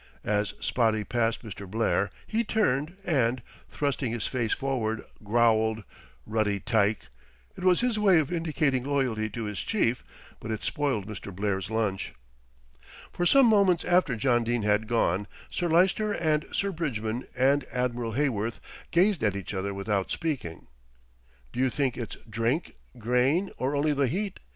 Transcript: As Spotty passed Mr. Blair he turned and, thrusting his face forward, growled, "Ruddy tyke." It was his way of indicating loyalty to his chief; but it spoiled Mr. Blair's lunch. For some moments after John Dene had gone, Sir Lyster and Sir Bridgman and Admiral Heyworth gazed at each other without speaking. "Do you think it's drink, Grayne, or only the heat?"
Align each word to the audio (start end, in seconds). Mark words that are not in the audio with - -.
As 0.25 0.55
Spotty 0.59 1.03
passed 1.03 1.43
Mr. 1.43 1.69
Blair 1.69 2.09
he 2.25 2.43
turned 2.43 2.97
and, 3.05 3.39
thrusting 3.69 4.11
his 4.11 4.25
face 4.25 4.51
forward, 4.51 5.05
growled, 5.23 5.83
"Ruddy 6.25 6.59
tyke." 6.59 7.05
It 7.55 7.63
was 7.63 7.81
his 7.81 7.99
way 7.99 8.17
of 8.17 8.31
indicating 8.31 8.83
loyalty 8.83 9.29
to 9.29 9.43
his 9.43 9.59
chief; 9.59 10.03
but 10.39 10.49
it 10.49 10.63
spoiled 10.63 11.05
Mr. 11.05 11.31
Blair's 11.31 11.69
lunch. 11.69 12.15
For 13.13 13.27
some 13.27 13.45
moments 13.45 13.85
after 13.85 14.15
John 14.15 14.43
Dene 14.43 14.63
had 14.63 14.87
gone, 14.87 15.27
Sir 15.51 15.67
Lyster 15.69 16.11
and 16.11 16.47
Sir 16.51 16.71
Bridgman 16.71 17.27
and 17.37 17.63
Admiral 17.71 18.13
Heyworth 18.13 18.59
gazed 18.89 19.23
at 19.23 19.35
each 19.35 19.53
other 19.53 19.71
without 19.71 20.09
speaking. 20.09 20.65
"Do 21.53 21.59
you 21.59 21.69
think 21.69 21.95
it's 21.95 22.17
drink, 22.27 22.73
Grayne, 22.97 23.51
or 23.59 23.75
only 23.75 23.93
the 23.93 24.07
heat?" 24.07 24.39